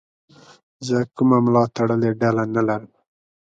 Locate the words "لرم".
2.67-2.91